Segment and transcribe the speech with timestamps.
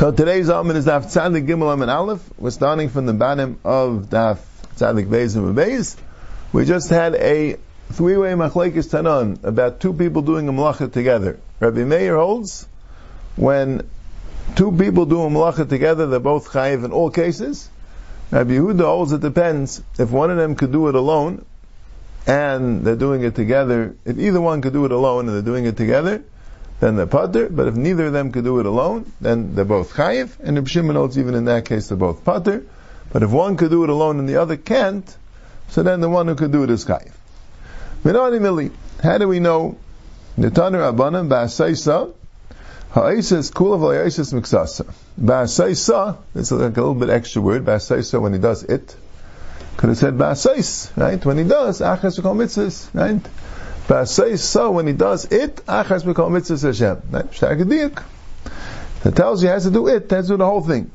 [0.00, 2.22] So today's Amid is Daf Tzadik Gimel and Aleph.
[2.38, 4.38] We're starting from the bottom of Daf
[4.76, 5.94] Tzadik Beis and Beis.
[6.54, 7.58] We just had a
[7.92, 11.38] three-way machlekes tanon about two people doing a malacha together.
[11.60, 12.66] Rabbi Meir holds
[13.36, 13.86] when
[14.56, 17.68] two people do a malacha together, they're both chayiv in all cases.
[18.30, 21.44] Rabbi Yehuda holds it depends if one of them could do it alone
[22.26, 23.96] and they're doing it together.
[24.06, 26.22] If either one could do it alone and they're doing it together,
[26.80, 27.48] then they're pater.
[27.48, 30.30] But if neither of them could do it alone, then they're both chayiv.
[30.40, 32.64] And Reb Shimon holds even in that case they're both pater.
[33.12, 35.16] But if one could do it alone and the other can't,
[35.68, 37.12] so then the one who could do it is chayiv.
[39.02, 39.76] How do we know?
[40.38, 42.12] Netaner abanam ba'asaisa
[42.92, 44.86] ha'aisis kulav ha'aisis miksasa.
[45.20, 48.96] Ba'asaisa, it's like a little bit extra word, ba'asaisa when he does it.
[49.76, 51.22] Could have said ba'asais, right?
[51.24, 53.20] When he does, achas mitzvahs, right?
[53.88, 57.02] So when he does it, achas become mitzvah Hashem.
[57.10, 57.30] Right?
[59.02, 60.90] That tells you he has to do it, has to do the whole thing.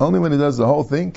[0.00, 1.12] Only when he does the whole thing,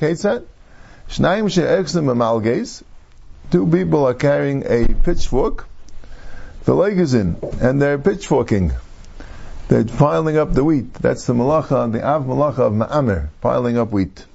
[3.52, 5.68] two people are carrying a pitchfork,
[6.66, 8.74] the leg is in, and they're pitchforking.
[9.68, 10.94] They're piling up the wheat.
[10.96, 14.26] That's the malacha, the av malacha of ma'amer, piling up wheat.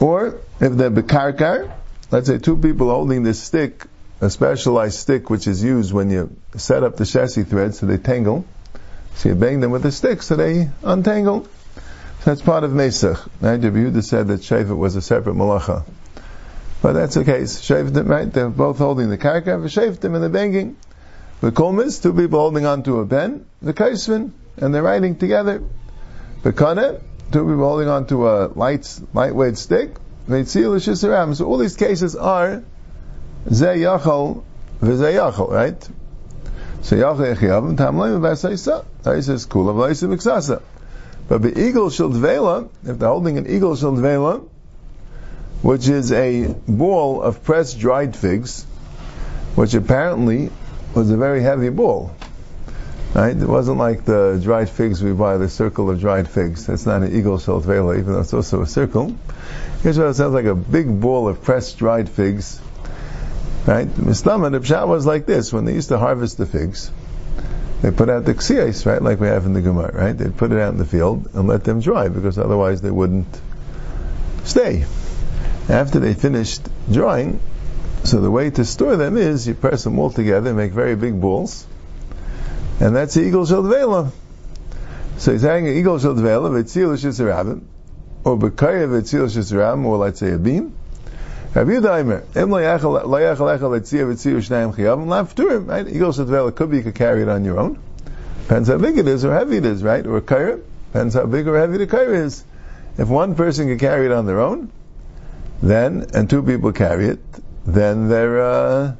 [0.00, 1.72] Or, if they're bekarkar,
[2.10, 3.86] let's say two people holding this stick,
[4.20, 7.98] a specialized stick which is used when you set up the chassis threads so they
[7.98, 8.44] tangle.
[9.16, 11.44] So you bang them with a stick so they untangle.
[12.20, 12.74] So that's part of.
[12.74, 13.02] Right?
[13.02, 15.84] Rabbi Yehuda said that Shafet was a separate malacha.
[16.82, 17.60] But that's the case.
[17.60, 18.32] Shafet, right?
[18.32, 20.76] They're both holding the karka, Shafetim and the banging.
[21.40, 25.62] The kolmis, two people holding onto a pen, the kaisvin, and they're writing together.
[26.42, 29.96] The kana, two people holding onto a light, lightweight stick,
[30.28, 32.62] so all these cases are
[33.48, 34.42] Zeh Yachal
[34.82, 35.88] V'Zeh Yachal, right?
[36.82, 38.84] So Yachal Yechiyavim Tamleim V'Asaisa.
[39.04, 40.62] Taisa is Kula V'Aisa V'Ksasa.
[41.28, 44.48] But the eagle shildvela, if they're holding an eagle shildvela,
[45.62, 48.64] which is a ball of pressed dried figs,
[49.54, 50.50] which apparently
[50.94, 52.15] was a very heavy ball.
[53.14, 53.36] Right?
[53.36, 56.66] It wasn't like the dried figs we buy, the circle of dried figs.
[56.66, 59.16] That's not an eagle shildvela, even though it's also a circle.
[59.82, 62.60] Here's what it sounds like a big ball of pressed dried figs.
[63.66, 63.88] Right?
[63.88, 65.52] Mistama, the pshat was like this.
[65.52, 66.90] When they used to harvest the figs,
[67.82, 70.16] they put out the xias, right, like we have in the Gemara, right?
[70.16, 73.26] They'd put it out in the field and let them dry, because otherwise they wouldn't
[74.44, 74.86] stay.
[75.68, 77.38] After they finished drying,
[78.04, 80.96] so the way to store them is you press them all together, and make very
[80.96, 81.66] big balls,
[82.80, 84.12] and that's the eagle shel
[85.18, 87.20] So he's having an eagle shel dvela, v'tzil shis
[88.26, 90.74] or b'kayev etzil shizram, or let's say a beam.
[91.54, 95.86] Rabbi Yudaimer, em lo yachal echal etzia v'tziu shnayim chiyavim lafturim, right?
[95.86, 97.78] Eagle shadvel, it could be you could carry it on your own.
[98.42, 100.04] Depends how big it is or heavy it is, right?
[100.04, 100.60] Or a kayer,
[100.92, 102.42] depends how big or heavy the kayer is.
[102.98, 104.72] If one person can carry it on their own,
[105.62, 107.20] then, and two people carry it,
[107.64, 108.92] then they're, uh,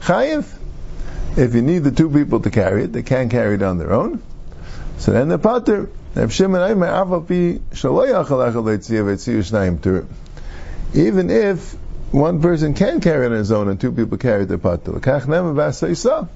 [0.00, 0.46] chayiv.
[1.38, 3.92] If you need the two people to carry it, they can't carry it on their
[3.92, 4.20] own.
[4.98, 5.88] So then the pater,
[10.94, 11.76] even if
[12.10, 14.94] one person can carry it on his own and two people carry the patel.
[14.94, 16.26] Yachid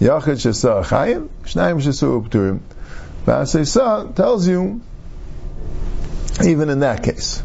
[0.00, 2.60] shesa chayim, shnayim shesu upturim.
[3.26, 4.80] V'aseisa tells you,
[6.42, 7.42] even in that case.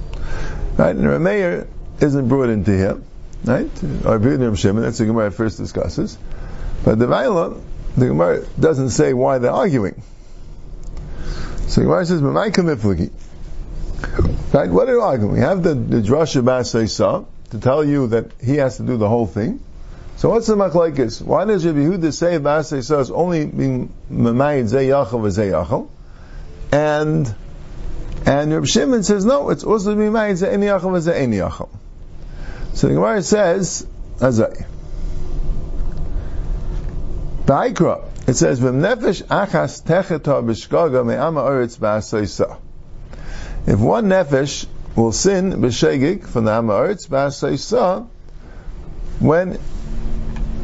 [0.78, 0.96] Right?
[0.96, 1.68] And Rameir
[2.00, 3.02] isn't brought into here.
[3.44, 3.69] Right?
[4.06, 6.18] Or Shimon, that's the Gemara first discusses.
[6.83, 7.61] But the Vaila,
[7.95, 10.01] the Gemara doesn't say why they're arguing.
[11.67, 13.11] So Gemara says, "Ma'mai
[14.53, 14.69] Right?
[14.69, 15.33] What are you arguing?
[15.33, 19.09] We have the, the drasha b'aseisa to tell you that he has to do the
[19.09, 19.59] whole thing.
[20.17, 21.21] So what's the machlekes?
[21.21, 25.89] Why does Rabbi Yehuda say b'aseisa is only being mamayid zeyachal
[26.71, 27.35] and
[28.25, 31.69] and Rabbi Shimon says no, it's also mamayid zeyachal v'zeyachal.
[32.73, 33.85] So the Gemara says
[37.47, 42.57] Ba'ikra, it says, "V'nefesh achas techeta b'shgaga me'ama oretz ba'asoisa."
[43.66, 44.66] If one nefesh
[44.98, 48.06] will sin b'shegig from the ama oretz ba'asoisa,
[49.19, 49.57] when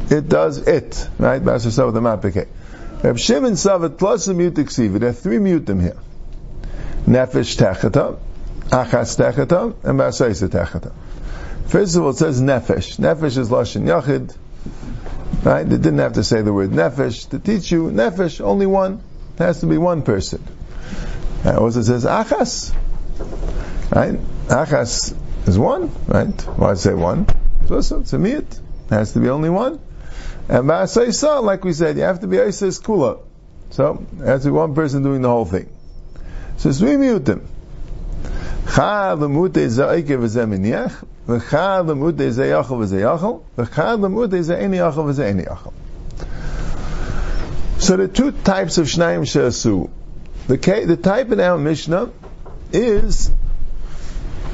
[0.09, 1.41] it does it, right?
[1.41, 2.47] Ba'asoisa with the mapike.
[3.01, 4.99] Reb Shimon savat plus a mutik siva.
[4.99, 5.95] There are three mutim here.
[7.07, 8.17] Nefesh techeta,
[8.67, 10.91] achas techeta, and ba'asoisa techeta.
[11.67, 12.97] First of all, it says nefesh.
[12.97, 14.35] Nefesh is lashon yachid.
[15.43, 15.63] Right?
[15.67, 18.39] They didn't have to say the word nefesh to teach you nefesh.
[18.39, 19.01] Only one.
[19.35, 20.43] It has to be one person.
[21.43, 22.73] And also says achas.
[23.93, 24.19] Right?
[24.47, 25.15] Achas
[25.47, 25.91] is one.
[26.07, 26.41] Right?
[26.57, 27.27] Why say one?
[27.67, 28.23] So, it's a.
[28.23, 28.59] It
[28.89, 29.79] has to be only one.
[30.49, 33.21] And ba'asaisa, like we said, you have to be isis kula.
[33.71, 35.69] So, that's one person doing the whole thing.
[36.57, 37.41] So, three miutim.
[38.75, 42.99] Chad lemute ze eike v'ze miniach, v'chad lemute ze yachal v'ze
[45.23, 45.73] eni yachal.
[47.83, 49.89] So the two types of Shnayim She'asu.
[50.47, 52.11] The, the type in our Mishnah
[52.71, 53.29] is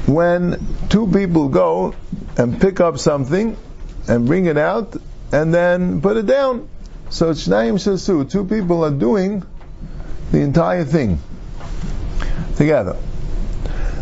[0.06, 0.58] when
[0.88, 1.94] two people go
[2.36, 3.56] and pick up something
[4.08, 4.96] and bring it out
[5.30, 6.68] and then put it down.
[7.10, 8.28] So it's Shnayim She'asu.
[8.28, 9.44] Two people are doing
[10.32, 11.20] the entire thing
[12.56, 12.96] together.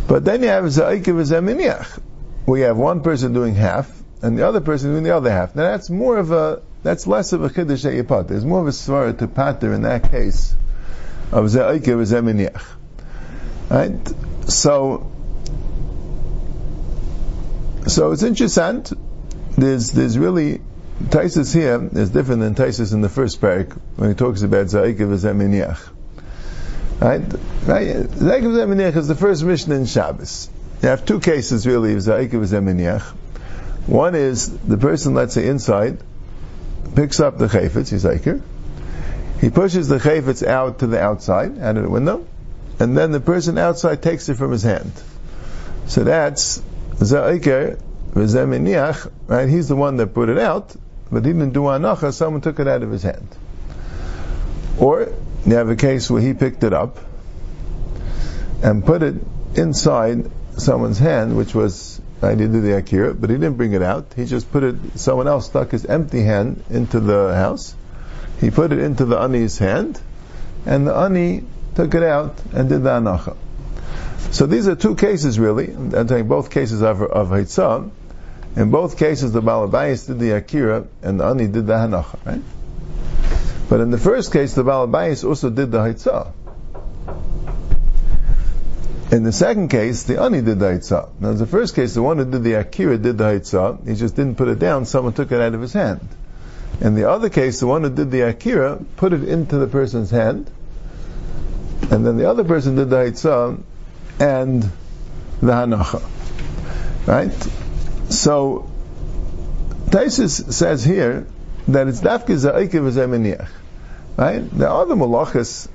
[0.07, 2.01] But then you have Za'ikiv Zeminiach.
[2.49, 3.91] We have one person doing half
[4.23, 5.55] and the other person doing the other half.
[5.55, 8.29] Now that's more of a that's less of a chiddush yipat.
[8.29, 10.55] There's more of a svara to pater in that case
[11.31, 12.63] of ze'ike v'zeminiach.
[13.69, 14.51] Right?
[14.51, 15.13] So,
[17.87, 18.85] so it's interesting.
[19.59, 20.61] There's, there's really,
[21.03, 24.97] Taisus here is different than Taisus in the first parak when he talks about ze'ike
[24.97, 25.81] v'zeminiach.
[27.01, 27.21] Right?
[27.67, 27.89] Right?
[28.07, 30.49] Ze'ike v'zeminiach is the first mission in Shabbos.
[30.83, 33.03] You have two cases really of ze'ike v'zeminiach.
[33.87, 35.99] One is the person, let's say, inside,
[36.95, 38.43] picks up the chayfetz, he's Iker.
[39.41, 42.27] He pushes the chayfetz out to the outside, out of the window,
[42.79, 44.93] and then the person outside takes it from his hand.
[45.87, 46.63] So that's
[46.97, 47.81] Zaiker,
[48.13, 49.49] V'zeminiach, right?
[49.49, 50.77] He's the one that put it out,
[51.11, 53.29] but he didn't do anacha, someone took it out of his hand.
[54.79, 55.13] Or,
[55.45, 56.99] you have a case where he picked it up,
[58.63, 59.17] and put it
[59.55, 62.01] inside someone's hand, which was?
[62.21, 64.13] He did the akira, but he didn't bring it out.
[64.17, 64.77] He just put it.
[64.97, 67.75] Someone else stuck his empty hand into the house.
[68.41, 70.01] He put it into the ani's hand,
[70.67, 71.45] and the ani
[71.75, 73.37] took it out and did the anacha.
[74.33, 75.73] So these are two cases really.
[75.73, 77.91] I'm saying both cases of of Hitzah.
[78.57, 82.19] In both cases, the Balabayas did the akira and the ani did the hanacha.
[82.25, 82.43] Right?
[83.69, 86.33] But in the first case, the Balabayas also did the Hitzah.
[89.11, 91.09] In the second case, the ani did the haitzah.
[91.19, 93.89] Now, in the first case, the one who did the akira did the haitzah.
[93.89, 94.85] He just didn't put it down.
[94.85, 96.07] Someone took it out of his hand.
[96.83, 100.11] In the other case, the one who did the akira put it into the person's
[100.11, 100.51] hand,
[101.91, 103.59] and then the other person did the haitzah
[104.21, 104.63] and
[105.41, 106.03] the hanacha.
[107.07, 107.33] Right?
[108.13, 108.71] So,
[109.87, 111.27] Taisus says here
[111.69, 113.49] that it's dafke za'ikiv.
[114.19, 114.51] Right?
[114.51, 115.69] There are the malachas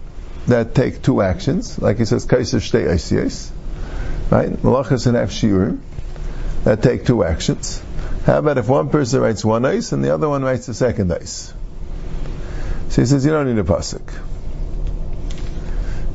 [0.47, 3.49] that take two actions, like he says, Kaiser Shtei Aisiyas,
[4.29, 4.49] right?
[4.49, 5.79] Malachas and Afshir,
[6.65, 7.81] that take two actions.
[8.25, 11.11] How about if one person writes one ice and the other one writes the second
[11.11, 11.53] ice?
[12.89, 14.01] So he says, you don't need a pasuk.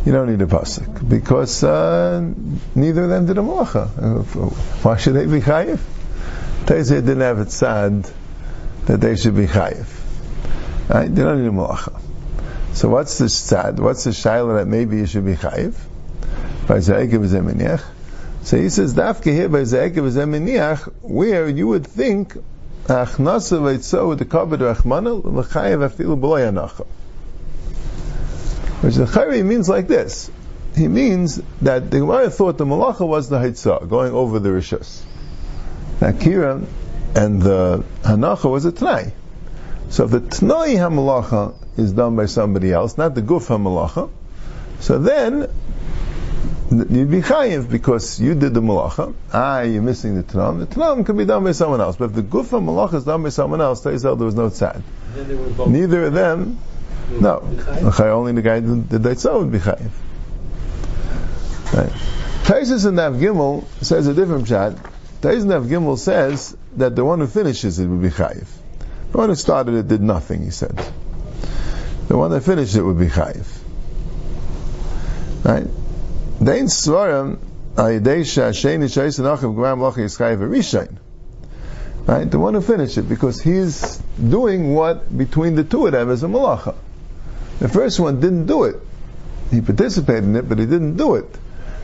[0.07, 2.21] You don't need a pasuk because uh,
[2.75, 3.89] neither of them did a malacha.
[4.85, 5.79] Why should they be chayiv?
[6.65, 8.09] Tezeh didn't have it sad
[8.87, 9.87] that they should be chayiv.
[10.89, 11.15] Right?
[11.15, 11.98] They don't need a malacha.
[12.73, 13.79] So what's the sad?
[13.79, 15.75] What's the shaila that maybe you should be chayiv?
[16.67, 17.83] By ze'ekev zemeniach.
[18.43, 22.35] So he says, dafke here by ze'ekev zemeniach, where you would think,
[22.85, 26.87] achnasa v'etzo with the kabed rachmana, l'chayiv afilu b'loy anacha.
[28.83, 30.31] Which the chayri means like this.
[30.77, 35.03] He means that the Gemara thought the malacha was the haitzah, going over the rishus.
[36.01, 36.63] Akira
[37.17, 39.13] and the hanacha was a t'nai.
[39.91, 44.11] So if the t'nai hamalacha is done by somebody else, not the guf malacha.
[44.81, 45.49] So then
[46.71, 49.15] you'd be chayiv because you did the malacha.
[49.33, 50.61] Ah, you're missing the tanam.
[50.61, 53.23] The tanam can be done by someone else, but if the guf malacha is done
[53.23, 54.83] by someone else, there was no tzad.
[55.67, 56.59] Neither of them.
[57.11, 57.43] No,
[57.99, 59.91] only the guy that did the would be chayiv.
[61.73, 61.93] Right.
[62.45, 64.75] Taisus in Nav Gimel says a different chat.
[65.23, 68.47] Taisus in Nav Gimel says that the one who finishes it would be chayiv.
[69.13, 70.79] The one who started it did nothing, he said.
[72.09, 73.47] The one that finished it would be chayiv.
[75.45, 75.67] Right?
[82.07, 82.31] Right?
[82.31, 86.23] The one who finished it, because he's doing what between the two of them is
[86.23, 86.75] a malacha.
[87.61, 88.77] The first one didn't do it.
[89.51, 91.27] He participated in it, but he didn't do it.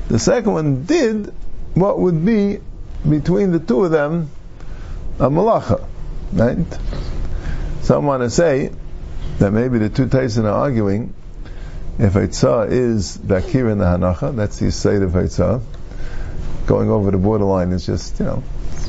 [0.08, 1.32] The second one did
[1.74, 2.60] what would be
[3.08, 4.30] between the two of them
[5.18, 5.84] a malacha.
[6.32, 6.58] Right?
[7.82, 8.72] Some want to say
[9.38, 11.14] that maybe the two Taisin are arguing
[11.98, 15.62] if Eitzah is Bakir in the Hanacha, that's the side of Eitzah.
[16.66, 18.42] Going over the borderline is just, you know,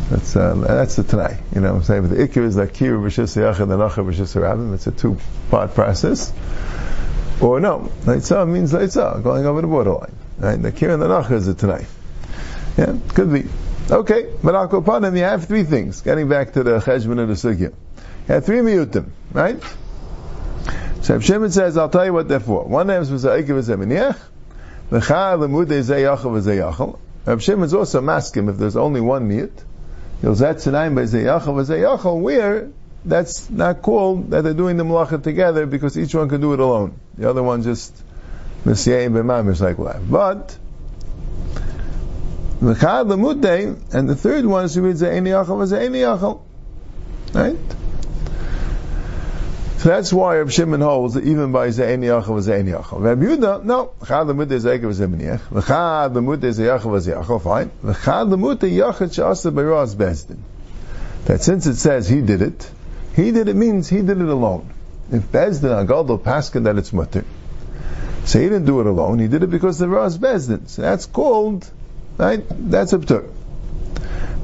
[0.09, 1.37] that's, uh, that's the Tanai.
[1.53, 2.07] You know what I'm saying?
[2.07, 4.73] But the Ikir is the Akir B'Shis Yachad Hanacha B'Shis Rabbim.
[4.73, 5.17] It's a two
[5.51, 6.33] part process.
[7.41, 10.15] Or no, Eitzah means Eitzah, going over the borderline.
[10.39, 10.59] Right?
[10.59, 11.85] The Akir and the Nacha is the Tanai.
[12.77, 13.47] Yeah, could be.
[13.89, 16.01] Okay, but Al Kopanim, you have three things.
[16.01, 17.69] Getting back to the Cheshbon and the Sugya.
[17.69, 19.61] You have three miyutim, right?
[21.03, 22.63] So Shimon says, I'll tell you what they're for.
[22.63, 24.17] One name is Zaykiv Zeminiach,
[24.89, 26.97] V'cha Lemudei Zayachal V'Zayachal.
[27.27, 29.51] Reb Shimon's also masking if there's only one miyat.
[30.23, 32.71] You'll zet Sinayim by Zayachal V'Zayachal, where
[33.05, 36.59] that's not called that they're doing the malacha together because each one can do it
[36.59, 36.99] alone.
[37.19, 37.95] The other one just
[38.65, 40.09] Misyayim B'Mamish like that.
[40.09, 40.57] But,
[42.65, 46.41] V'chad Lemudei, and the third one is to read Zayini Yachal V'Zayini Yachal.
[47.33, 47.57] Right?
[49.77, 53.01] So that's why Reb Shimon holds that even by Ze'eni Yachal Ze'eni Yachal.
[53.01, 53.91] Reb Yehuda, no.
[54.07, 55.41] Chad lemut is Ze'ekev was Zemeniach.
[55.41, 57.69] V'chad lemut is Ze'yachal was Ze'yachal, fine.
[57.83, 60.39] V'chad lemut Yachal Sh'asa B'Raz Bezdin.
[61.25, 62.67] That since it says he did it,
[63.15, 64.73] he did it means he did it alone.
[65.11, 67.23] If Bezdin Agadol Paskin that it's mutter.
[68.23, 70.67] So he didn't do it alone, he did it because the Raz Bezdin.
[70.67, 71.69] So that's called,
[72.17, 73.29] right, that's a p'tur.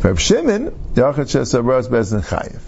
[0.04, 2.62] Reb Shimon, Yachal Sh'asa B'Raz Bezdin Chayiv.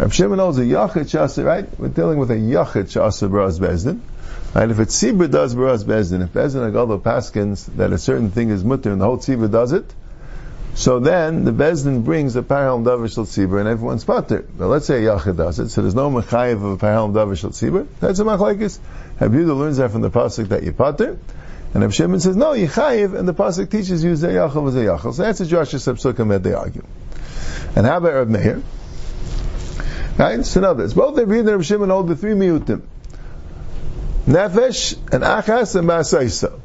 [0.00, 1.78] Rav Shimon holds a yachid shasa, right?
[1.78, 4.00] We're dealing with a yachid shasa baraz bezdin.
[4.54, 4.70] Right?
[4.70, 8.64] If it's tzibur does baraz bezdin, if bezdin agadol paskins that a certain thing is
[8.64, 9.92] mutter and the whole tzibur does it,
[10.74, 14.46] so then the bezdin brings a par he'elem davar shel tzibur and everyone's pater.
[14.56, 17.12] But let's say a yachid does it, so there's no mechayiv of a par he'elem
[17.12, 17.86] davar shel tzibur.
[18.00, 18.78] That's a machlekes.
[19.18, 21.18] Habyudah learns that from the pasuk that you pater.
[21.72, 25.14] And Rav Shimon says, no, Yichayiv, and the Pasuk teaches you Zayachal was Zayachal.
[25.14, 26.84] So that's a Joshua Sepsukim that they argue.
[27.76, 28.62] And how about Rav Meir?
[30.18, 30.44] Right?
[30.44, 30.94] So now this.
[30.94, 32.82] Both Rabbi and Rabbi Shimon hold the three miyutim.
[34.26, 36.58] Nefesh and Achas and Masaisa.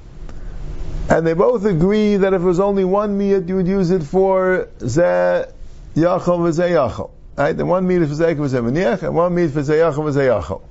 [1.08, 4.04] And they both agree that if it was only one miyut, you would use it
[4.04, 5.52] for Zeh
[5.96, 7.12] Yachal v'Zeh Yachal.
[7.38, 7.56] Right?
[7.56, 10.62] And one miyut for Zeh v'Zeh and one miyut for Zeh Yachal v'Zeh Yachal.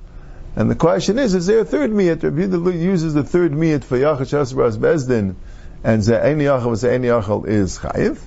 [0.55, 2.23] And the question is, is there a third miyut?
[2.23, 5.35] Rabbi Yehuda uses the third miyut for Yachal Shasbras Bezdin,
[5.83, 8.19] and Zeh Ein Yachal Ein Yachal is Chayiv.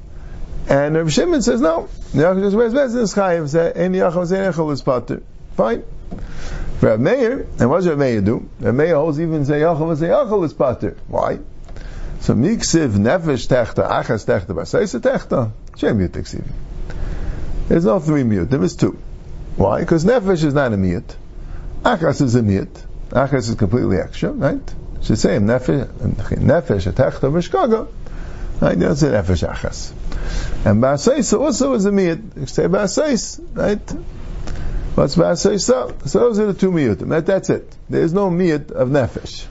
[0.69, 4.83] And Rav Shimon says, no, Yaakov just wears business chayiv, say, any Yaakov Zeinechel is
[4.83, 5.23] pater.
[5.57, 5.83] Fine.
[6.83, 8.51] Rav Meir, and what does Rav Meir do?
[8.61, 10.99] Rav Meir holds even Yaakov Zeinechel is pater.
[11.07, 11.39] Why?
[12.21, 16.45] So miksiv nefesh techta, achas techta, basaisa techta, shem yut
[17.69, 18.99] There's no three mute, there is two.
[19.57, 19.81] Why?
[19.81, 21.17] Because nefesh is not a mute.
[21.89, 22.85] Achas is a mute.
[23.09, 24.75] Achas is completely extra, right?
[25.01, 27.89] Should say nefesh, nefesh, techta, v'shkaga.
[28.61, 28.79] Right?
[28.79, 29.93] That's an nefesh achas.
[30.67, 32.47] And Ba'asais also is a miyat.
[32.47, 33.91] Say Ba'asais, right?
[34.97, 35.63] What's Ba'asais?
[35.63, 37.09] So, so those are the two miyatim.
[37.09, 37.75] That, that's it.
[37.89, 39.47] There is no miyat of nefesh.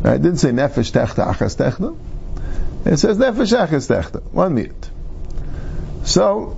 [0.00, 0.14] Right?
[0.14, 1.94] It didn't say nefesh techta achas techta.
[2.90, 4.20] It says nefesh achas techta.
[4.32, 4.88] One miyat.
[6.06, 6.56] So,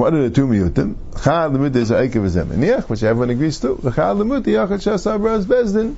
[0.00, 0.96] what are the two miyutim?
[1.22, 3.76] Chad lemut is ha'ikev v'zemeniach, which everyone agrees to.
[3.82, 5.96] Chad lemut yachad shasar braz bezdin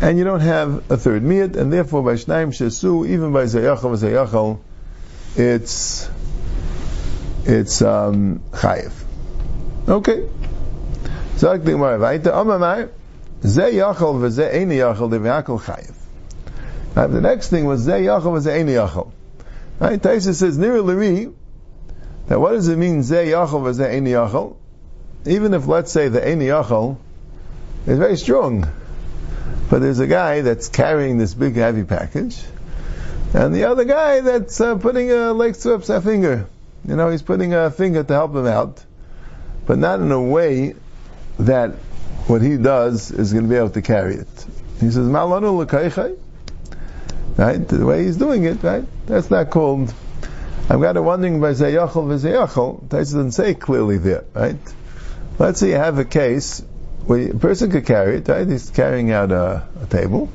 [0.00, 3.96] and you don't have a third miyat, and therefore by Shnaim Shesu, even by Zayachal
[3.96, 4.58] Zayachal,
[5.36, 6.08] it's
[7.44, 8.92] it's um, chayiv.
[9.88, 10.28] Okay.
[11.38, 12.30] Zag the Gemara weiter.
[12.30, 12.90] Amamai
[13.42, 15.94] ze yachal v'ze ein yachal dev'yakal chayiv.
[16.94, 19.12] Now the next thing was ze yachal v'ze ein yachal.
[19.78, 20.00] Right?
[20.00, 21.32] Taisa says near Lari
[22.28, 24.56] that what does it mean ze yachal v'ze ein yachal?
[25.26, 26.98] Even if let's say the ein yachal
[27.86, 28.68] is very strong,
[29.70, 32.40] but there's a guy that's carrying this big heavy package,
[33.34, 36.48] and the other guy that's uh, putting a leg strips a finger.
[36.86, 38.84] You know, he's putting a finger to help him out,
[39.66, 40.74] but not in a way
[41.40, 41.70] that
[42.28, 44.46] what he does is going to be able to carry it.
[44.80, 46.18] He says, "Malanu l'kaychay."
[47.36, 48.84] Right, the way he's doing it, right?
[49.06, 49.92] That's not called.
[50.68, 52.88] I'm kind of wondering by zayachol v'zayachol.
[52.88, 54.56] Taisa doesn't say clearly there, right?
[55.38, 56.60] Let's say you have a case
[57.04, 58.48] where a person could carry it, right?
[58.48, 60.28] He's carrying out a, a table.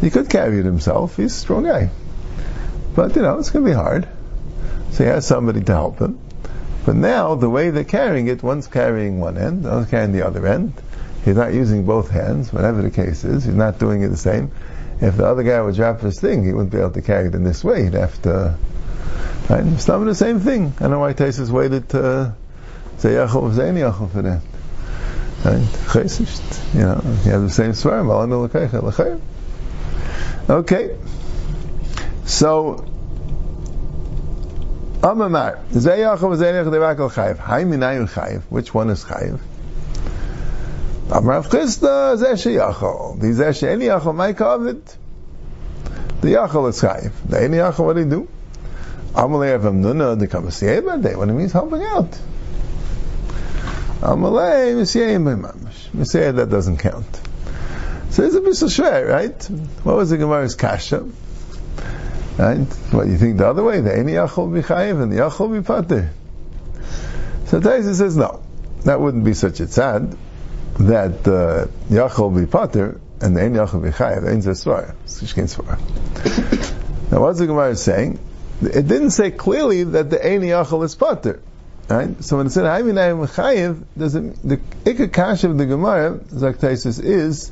[0.00, 1.16] He could carry it himself.
[1.16, 1.90] He's a strong guy.
[2.94, 4.08] But, you know, it's going to be hard.
[4.92, 6.20] So he has somebody to help him.
[6.86, 10.26] But now, the way they're carrying it, one's carrying one end, the other's carrying the
[10.26, 10.74] other end.
[11.24, 13.44] He's not using both hands, whatever the case is.
[13.44, 14.52] He's not doing it the same.
[15.00, 17.34] If the other guy would drop his thing, he wouldn't be able to carry it
[17.34, 17.84] in this way.
[17.84, 18.56] He'd have to.
[19.48, 19.66] Right?
[19.66, 20.72] It's not the same thing.
[20.80, 22.34] I know why Tesis waited to
[22.98, 24.42] say Yachov Zayni Yachov for that.
[25.44, 25.66] Right?
[26.74, 28.00] You know, you have the same swear.
[30.48, 30.96] Okay.
[32.26, 32.84] So,
[35.00, 37.38] Amamar, Zayachov Zaynech Devakal Chayiv.
[37.38, 38.42] Hai Minayu Chayiv.
[38.50, 39.40] Which one is Chayiv?
[41.10, 43.18] Amar Chisda Zeshe Yachol.
[43.18, 44.82] The Zeshe Any Yachol, my Kavid.
[46.20, 47.12] The Yachol is Chayiv.
[47.26, 48.28] The Any what do you do?
[49.12, 51.14] Amalei Avam Nuna, the Kamasiyeh Day.
[51.14, 52.10] What it means, helping out.
[54.00, 55.90] Amalei Misiyeh Mamash.
[55.90, 57.20] Misiyeh, that doesn't count.
[58.10, 59.44] So it's a bit shver, right?
[59.84, 61.08] What was the Gemara's kasha?
[62.38, 62.66] Right?
[62.92, 63.80] What you think the other way?
[63.80, 66.10] The any yachol be chayiv and the yachol be pater.
[67.46, 68.42] So Taisa says no,
[68.84, 70.16] that wouldn't be such a tzad.
[70.78, 75.78] that uh, Yachol be Pater and the Ein Yachol Ein Zesvar, Shishkin Svar.
[77.10, 78.20] Now what's the Gemara saying?
[78.62, 81.40] It didn't say clearly that the Ein Yachol is Pater.
[81.88, 82.22] Right?
[82.22, 87.50] So when it said Hayminayim Chayiv, does it, the Ikakash of the Gemara, Zaktaisis, is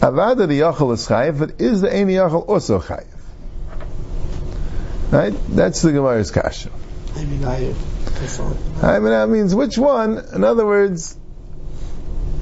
[0.00, 3.06] Avada the Yachol is Chayiv, but is the Ein Yachol also Chayiv?
[5.10, 5.34] Right?
[5.50, 6.70] That's the Gemara's Kasha.
[8.80, 10.18] Hayminayim means which one?
[10.34, 11.16] In other words,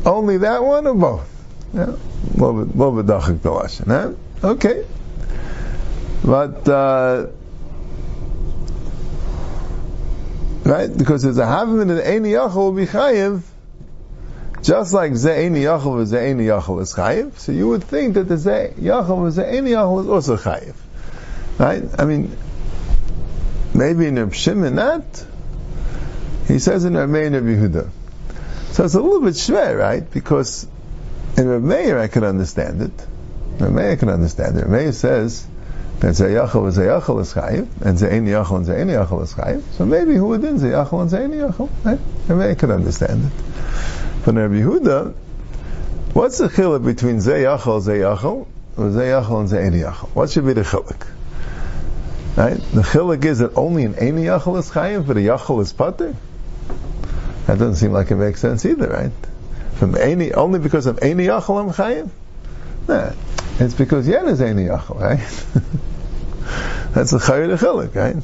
[0.07, 1.29] only that one or both?
[1.75, 1.97] Yeah.
[2.35, 4.13] Little bit, little bit huh?
[4.43, 4.85] Okay.
[6.25, 7.27] But, uh,
[10.65, 10.97] right?
[10.97, 13.43] Because there's a havim and an eini yachol will be chayiv,
[14.63, 17.39] just like ze eini yachol was ze eini yachol is chayiv.
[17.39, 20.75] So you would think that the ze yachol was ze eini yachol is also chayiv,
[21.59, 21.83] right?
[21.99, 22.37] I mean,
[23.75, 25.27] maybe in Reb Shimon not.
[26.47, 27.91] He says in Rameh and Reb Yehuda.
[28.73, 30.09] So it's a little bit shver, right?
[30.11, 30.67] Because
[31.37, 33.07] in Reb Meir I can understand it.
[33.59, 34.63] Reb Meir can understand it.
[34.63, 35.47] Reb Meir says
[36.03, 39.63] that Zayachal is Zayachal is Chayiv, and Zayin Yachal and Zayin Yachal is Chayiv.
[39.75, 41.71] So maybe who would in Zayachal and Zayin Yachal?
[41.85, 42.01] Right?
[42.27, 43.33] Reb Meir can understand it.
[44.25, 45.15] But Reb Yehuda,
[46.13, 50.09] what's the chiluk between Zayachal, Zayachal, or Zayachal and Zayin Yachal?
[50.09, 51.07] What should be the chiluk?
[52.37, 52.57] Right?
[52.57, 56.17] The chiluk is that only an Ein Yachal is Chayiv, but a Yachal is Pater?
[57.47, 59.13] That doesn't seem like it makes sense either, right?
[59.75, 62.11] From Eini, only because of Eini Yachal I'm Chayiv?
[62.89, 63.13] Nah.
[63.59, 65.19] It's because Yen is Eini Yachal, right?
[66.95, 68.17] That's the Chayyid Chilik, right?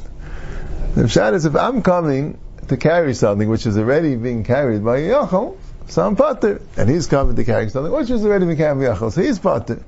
[0.95, 4.99] The Pshat is if I'm coming to carry something which is already being carried by
[4.99, 5.57] Yachal,
[5.87, 6.61] so I'm Pater.
[6.77, 9.39] And he's coming to carry something which is already being carried by Yachal, so he's
[9.39, 9.83] Pater.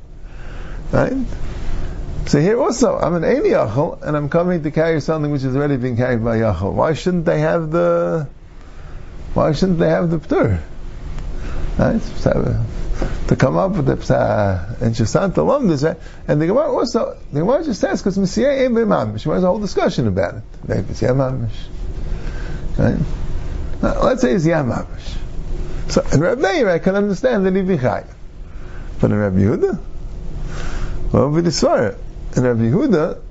[0.92, 1.14] Right?
[2.28, 5.56] So here also, I'm an Eini Yachal, and I'm coming to carry something which is
[5.56, 6.74] already being carried by Yachal.
[6.74, 8.28] Why shouldn't they have the
[9.34, 10.60] why shouldn't they have the ptur?
[11.78, 12.02] Right?
[13.28, 15.84] To come up with the psa interessant alumnus,
[16.28, 19.24] and the Gemara also the Gemara just says because Messiah ain't mamish.
[19.24, 20.44] There's a whole discussion about it.
[20.68, 21.50] Maybe it's yamamish.
[22.78, 23.00] Right?
[23.82, 25.18] Now, let's say it's yamamish.
[25.90, 28.08] So in Rabbi Meir, I can understand that he'd be chayiv,
[29.00, 29.80] but in Rabbi Yehuda,
[31.14, 31.96] well, we discover
[32.36, 33.22] in Rabbi Yehuda,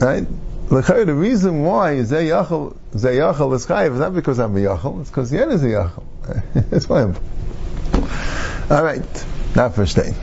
[0.00, 0.26] right?
[0.68, 5.32] The reason why Zayachal Zayachal is chayiv is not because I'm a yachal, it's because
[5.32, 6.04] Yen is a yachal.
[6.70, 7.16] That's why I'm.
[8.68, 9.24] All right,
[9.54, 10.14] not for staying.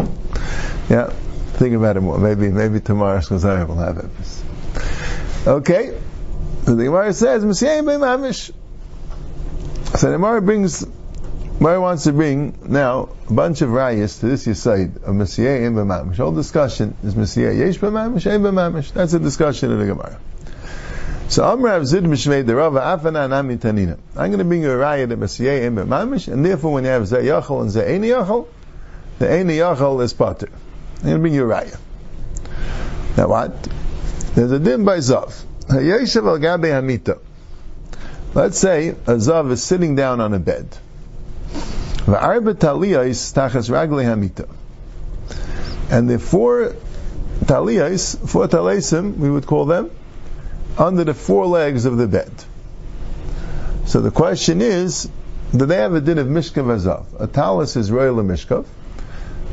[0.89, 1.09] Yeah,
[1.53, 2.17] think about it more.
[2.17, 5.47] Maybe maybe tomorrow's Chazar will have it.
[5.47, 5.97] Okay,
[6.65, 8.51] so the Gemara says be mamish.
[9.95, 10.85] So the Gemara brings.
[11.57, 16.17] Gemara wants to bring now a bunch of rayas to this yisaid of in b'mamish.
[16.17, 18.93] Whole discussion is Messiah yesh b'mamish, ein.
[18.93, 20.19] That's a discussion in the Gemara.
[21.29, 23.97] So Amrav Zid Mishmei the Rava Afana Nami Tanina.
[24.15, 26.91] I'm going to bring you a raya that Messiah in Mamish, and therefore when you
[26.91, 28.47] have Zay Yachal and Zay Eini Yachal,
[29.19, 30.49] the Eini Yachal is Pater.
[30.97, 31.79] I'm going to bring you a raya.
[33.17, 33.63] Now what?
[34.35, 35.43] There's a din by Zav.
[35.67, 37.19] Yeshav al Gabe Hamita.
[38.33, 40.67] Let's say a Zav is sitting down on a bed.
[42.05, 44.49] Va'arba taliyais tachas ragle hamita.
[45.89, 46.75] And the four
[47.45, 49.89] taliyais, four talesim, we would call them,
[50.77, 52.31] under the four legs of the bed.
[53.85, 55.09] So the question is,
[55.55, 57.05] do they have a din of mishkav azav?
[57.19, 58.65] A talus is royal mishkav.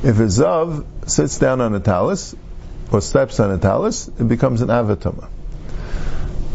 [0.03, 2.35] If a zav sits down on a talus,
[2.93, 5.29] or steps on a talus, it becomes an avatuma.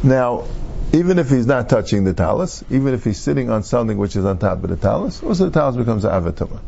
[0.04, 0.46] Now,
[0.94, 4.26] even if he's not touching the talus, even if he's sitting on something which is
[4.26, 6.60] on top of the talus, also the talus becomes an avatuma.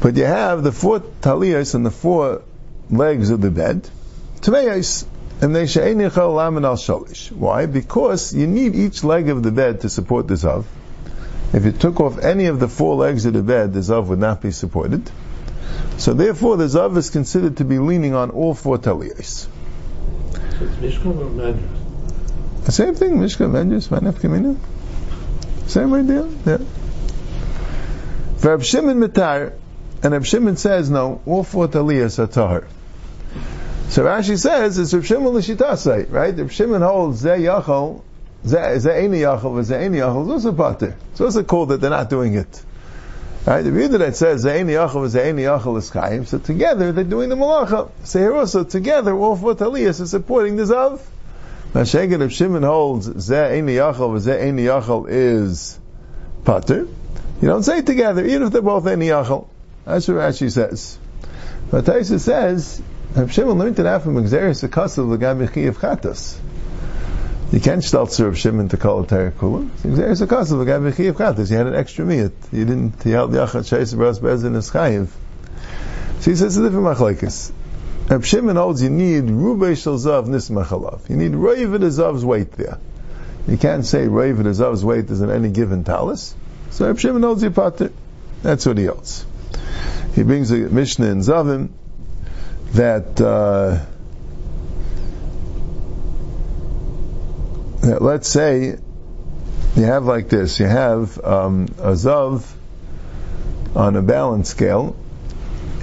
[0.00, 2.42] But you have the four taliyas and the four
[2.90, 3.88] legs of the bed.
[4.40, 5.06] Tmeyas,
[7.30, 7.66] why?
[7.66, 10.64] Because you need each leg of the bed to support the zav.
[11.52, 14.18] If you took off any of the four legs of the bed, the zav would
[14.18, 15.10] not be supported.
[15.98, 19.46] So therefore, the zav is considered to be leaning on all four taliyas.
[20.58, 21.62] So it's Mishkan or Madras?
[22.64, 24.56] The same thing, Mishka, Venus, Manef, Kamina.
[25.68, 26.58] Same idea, yeah.
[28.42, 29.52] Reb Shimon Mitar,
[30.02, 32.66] and Reb Shimon says, no, all four taliyas are tahar.
[33.94, 36.36] So Rashi says it's Reb Shimon l'shitasei, right?
[36.36, 38.02] Reb Shimon holds ze yachol,
[38.44, 40.96] ze eini yachol, ze eini yachol is also pater.
[41.14, 42.64] So it's also called that they're not doing it.
[43.46, 43.62] Right?
[43.62, 46.26] The view that says ze eini yachol, ze eini yachol is chayim.
[46.26, 47.88] So together they're doing the malacha.
[48.02, 51.00] So here also together all four taliyas are supporting the zav.
[51.72, 55.78] Now Shegen Reb Shimon holds ze eini yachol, ze eini yachol is
[56.44, 56.88] pater.
[57.40, 59.46] You don't say together, even if they're both eini yachol.
[59.84, 60.98] That's what Rashi says.
[61.70, 62.82] But Taisa says
[63.16, 66.36] Reb Shimon learned it from Exeris Akasav L'Gam Yechiv Chatas.
[67.52, 69.70] You can't start serve Shimon to call a Kula.
[69.82, 71.48] There's a cause of katas.
[71.48, 72.32] He had an extra meat.
[72.50, 75.10] He didn't, he held yachat sheis b'ras bezin as chayiv.
[76.18, 77.52] So he says a different machlekes.
[78.10, 81.08] Reb Shimon holds you need rubei shel zav nismachalav.
[81.08, 82.80] You need roiv zav's weight there.
[83.46, 86.34] You can't say roiv zav's weight is in any given talis.
[86.70, 87.92] So Reb Shimon holds you pater.
[88.42, 89.24] That's what he holds.
[90.16, 91.70] He brings a Mishnah in Zavim
[92.74, 93.84] that uh,
[98.00, 98.76] let's say
[99.76, 102.44] you have like this, you have um, a zav
[103.74, 104.96] on a balance scale,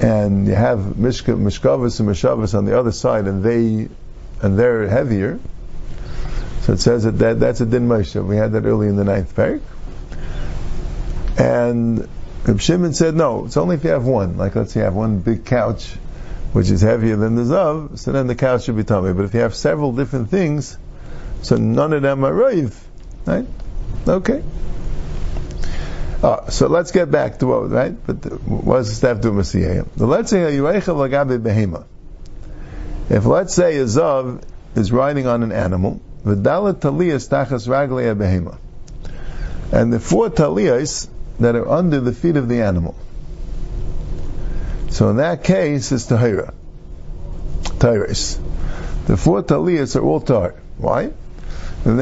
[0.01, 3.89] and you have mishkavas and mishavas on the other side, and they
[4.41, 5.39] and they're heavier.
[6.62, 8.23] So it says that, that that's a din Moshe.
[8.23, 9.62] We had that early in the ninth parak.
[11.38, 12.08] And
[12.45, 14.38] Reb Shimon said, no, it's only if you have one.
[14.38, 15.95] Like let's say you have one big couch,
[16.53, 19.13] which is heavier than the zav, so then the cow should be tummy.
[19.13, 20.77] But if you have several different things,
[21.41, 22.77] so none of them are roiv,
[23.25, 23.45] right?
[24.07, 24.43] Okay.
[26.23, 27.95] Uh, so let's get back to what, right?
[28.05, 29.55] But what does have to do with
[29.97, 31.85] Let's say a Lagabe Behema.
[33.09, 34.43] If let's say a Zav
[34.75, 38.57] is riding on an animal, V'dalat Taliyas Tachas Raglei Behema.
[39.71, 41.07] And the four Taliyas
[41.39, 42.95] that are under the feet of the animal.
[44.91, 46.54] So in that case, it's Tahira.
[47.63, 48.38] Tahiris.
[49.08, 50.62] The four Taliyas are all Tahir.
[50.77, 51.12] Why?
[51.86, 51.99] An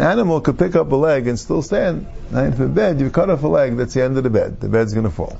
[0.00, 2.06] animal could pick up a leg and still stand.
[2.30, 2.48] Right?
[2.48, 4.60] If a bed, you cut off a leg, that's the end of the bed.
[4.60, 5.38] The bed's going to fall.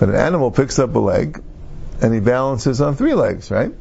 [0.00, 1.42] But an animal picks up a leg
[2.00, 3.72] and he balances on three legs, right?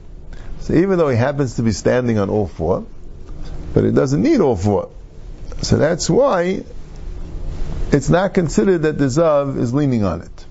[0.59, 2.85] So even though he happens to be standing on all four,
[3.73, 4.89] but he doesn't need all four.
[5.61, 6.63] So that's why
[7.95, 10.45] it's not considered that the Zav is leaning on it.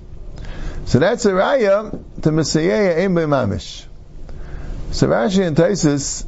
[0.86, 3.84] So that's a raya to Messiah Ein Mamish.
[4.92, 6.24] So Rashi and Taisus,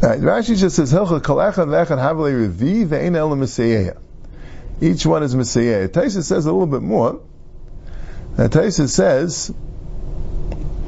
[0.00, 3.96] right, Rashi just says, Hilcha kol echad ve'echad havle revi ve'ein el Messiah.
[4.80, 5.88] Each one is Messiah.
[5.88, 7.20] Taisus says a little bit more.
[8.36, 9.52] That Taisus says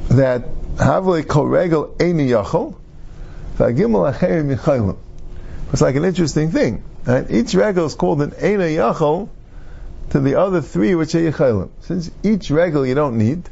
[0.09, 2.77] that havle kol eini yachol
[3.57, 4.97] v'agimel acher michaylim.
[5.73, 6.83] It's like an interesting thing.
[7.05, 7.29] Right?
[7.29, 9.29] Each regal is called an eina yachol
[10.11, 11.69] to the other three which are yichaylim.
[11.81, 13.43] Since each regal you don't need,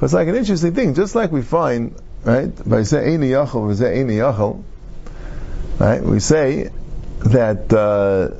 [0.00, 3.68] but it's like an interesting thing, just like we find, right, by saying Eini Yachal,
[3.68, 4.62] by saying Eini Yachal,
[5.78, 6.70] right, we say
[7.18, 8.30] that, uh,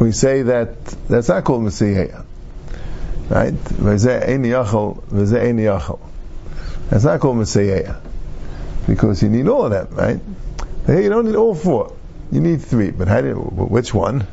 [0.00, 2.24] we say that, that's not called Messiah.
[3.30, 3.54] Right?
[6.90, 7.94] That's not called Messiah.
[8.88, 10.20] Because you need all of them, right?
[10.86, 11.95] Hey, you don't need all four.
[12.32, 12.90] You need three.
[12.90, 14.26] But how do you, which one?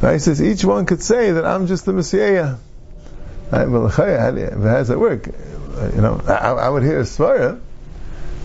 [0.00, 0.14] Right?
[0.14, 2.56] He says each one could say that I'm just the Messiah.
[3.50, 3.68] Right?
[3.68, 5.28] Well, how does that work?
[5.28, 7.60] Uh, you know, I, I would hear a svara.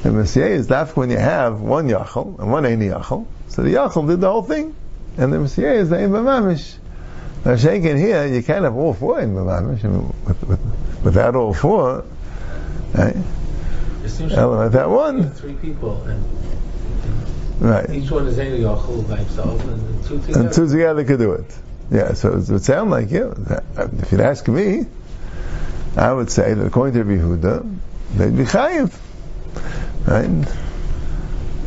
[0.03, 3.25] The Messiah is that when you have one yachal and one aini yachal.
[3.47, 4.75] So the yachal did the whole thing,
[5.17, 6.75] and the Messiah is the ain b'mamish.
[7.43, 9.83] Now, shaking here, you can't have all four in b'mamish.
[9.85, 10.59] I mean, with, with,
[11.03, 12.03] without all four,
[12.93, 13.15] right?
[14.31, 15.31] Element that one.
[15.31, 16.23] Three people, and,
[17.59, 17.89] right.
[17.89, 20.39] Each one is aini yachal by himself, and two together.
[20.39, 21.55] And two together could do it.
[21.91, 23.33] Yeah, so it would sound like, yeah,
[23.77, 24.85] if you'd ask me,
[25.95, 27.77] I would say that according to Yehuda,
[28.15, 28.93] they'd be chayiv.
[30.07, 30.47] Right?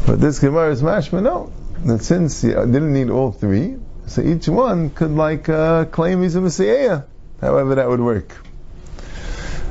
[0.06, 1.52] But this Gemara is mashma, no.
[1.84, 6.34] That since you didn't need all three, so each one could like uh, claim he's
[6.34, 7.02] a Messiah.
[7.40, 8.34] However that would work.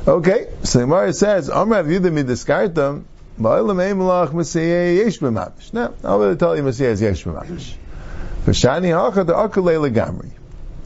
[0.06, 3.04] Okay, so Gemara says, Amrav Yudami diskartam,
[6.04, 6.64] I'll tell you.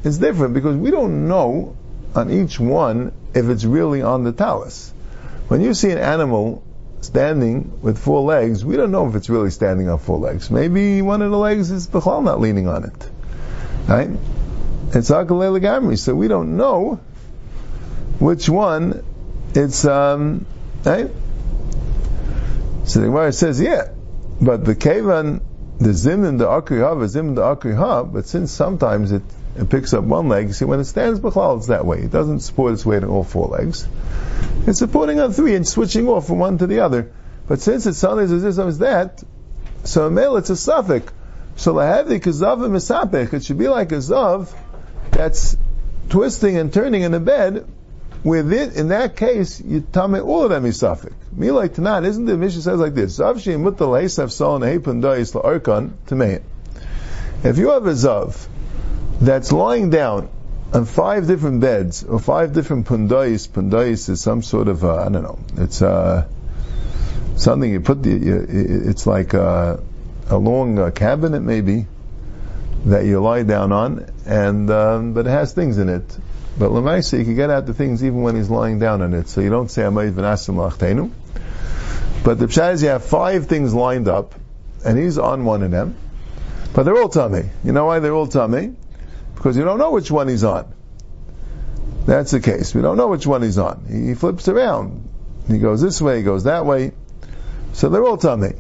[0.05, 1.77] It's different because we don't know
[2.15, 4.93] on each one if it's really on the talus.
[5.49, 6.63] When you see an animal
[7.01, 10.51] standing with four legs, we don't know if it's really standing on four legs.
[10.51, 13.11] Maybe one of the legs is b'chal not leaning on it.
[13.89, 14.11] Right?
[14.95, 17.01] It's akulei legamri, so we don't know
[18.19, 19.05] which one
[19.55, 20.47] it's, um,
[20.85, 21.11] right?
[22.85, 23.93] So the Gemara says, yeah,
[24.41, 25.43] but the kavan
[25.83, 29.23] the zim and the akriha, the zim and the akriha, but since sometimes it,
[29.57, 31.99] it picks up one leg, see when it stands b'chlal, it's that way.
[31.99, 33.87] It doesn't support its weight on all four legs.
[34.67, 37.13] It's supporting on three and switching off from one to the other.
[37.49, 39.23] But since it's sometimes as this, as that,
[39.85, 41.13] so a male it's a suffix.
[41.57, 44.55] So lahavi kazav misapech, it should be like a zav
[45.11, 45.57] that's
[46.09, 47.67] twisting and turning in the bed,
[48.23, 50.79] with it, in that case, you tell me all of them is
[51.37, 53.19] like Tanan, isn't the Mishnah says like this?
[53.19, 56.43] Zav shein mutal heisaf sol nehepun da'is la'arkan tamein.
[57.45, 58.47] If you have a zav
[59.21, 60.29] that's lying down
[60.73, 63.49] on five different beds, or five different pundais.
[63.49, 66.27] Pundais is some sort of, uh, I don't know, it's uh,
[67.37, 68.17] something you put the,
[68.89, 69.83] it's like a,
[70.29, 71.87] a long uh, cabinet maybe,
[72.87, 76.19] that you lie down on, and, um, but it has things in it.
[76.59, 79.29] But Lamaisa, you can get out the things even when he's lying down on it,
[79.29, 81.11] so you don't say, Amayit v'nasim lachtenu.
[82.25, 84.35] But the pshat is you have five things lined up,
[84.85, 85.97] and he's on one of them,
[86.73, 87.51] but they're all tummy.
[87.65, 88.75] You know why they're all tummy?
[89.35, 90.73] Because you don't know which one he's on.
[92.07, 92.75] That's the case.
[92.75, 93.87] We don't know which one he's on.
[93.91, 95.09] He flips around.
[95.49, 96.93] He goes this way, he goes that way.
[97.73, 98.53] So they're all tummy.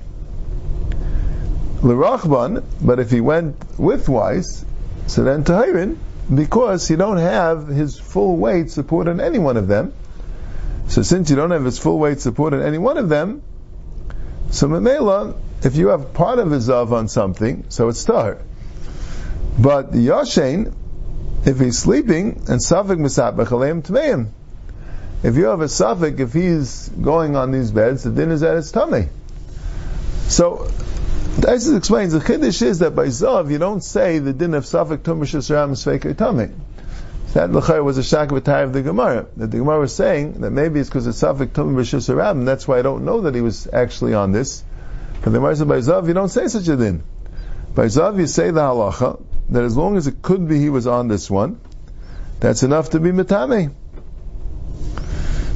[1.82, 4.64] L'rachban, but if he went widthwise,
[5.06, 5.98] so then tahirin,
[6.32, 9.92] because you don't have his full weight support on any one of them.
[10.88, 13.42] So since you don't have his full weight support on any one of them,
[14.52, 15.34] so Mamela,
[15.64, 18.38] if you have part of his zav on something, so it's tahir.
[19.58, 20.72] But Yashain,
[21.44, 24.28] if he's sleeping, and Safik Misabach Aleim Tmeim.
[25.22, 28.56] If you have a Safik, if he's going on these beds, the din is at
[28.56, 29.08] his tummy.
[30.28, 30.70] So,
[31.46, 34.98] Isis explains, the Chiddush is that by Zav, you don't say the din of Safik
[34.98, 36.50] Tumish Yisrael Misfeker Tummy.
[37.34, 39.26] That L'chayr was a shak of a tie of the Gemara.
[39.36, 42.68] That the Gemara was saying that maybe it's because it's Safik Tumim B'Shus and that's
[42.68, 44.62] why I don't know that he was actually on this.
[45.22, 47.02] But the Gemara said by Zav, you don't say such a din.
[47.74, 50.86] By Zav, you say the halacha, that as long as it could be he was
[50.86, 51.58] on this one,
[52.38, 53.72] that's enough to be Mitame.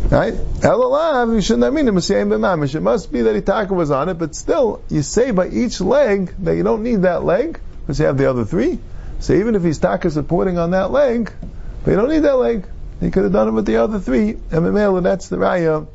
[0.08, 0.34] Right?
[0.34, 4.82] Elalav, you shouldn't have mean It must be that Itaka was on it, but still,
[4.88, 8.30] you say by each leg that you don't need that leg, because you have the
[8.30, 8.78] other three.
[9.18, 11.32] So even if he's taka supporting on that leg,
[11.86, 12.66] but you don't need that leg.
[12.98, 14.36] He could have done it with the other three.
[14.50, 15.86] And that's the raya.